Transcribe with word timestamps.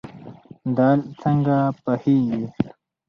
دال 0.75 0.99
څنګه 1.21 1.55
پخیږي؟ 1.83 2.41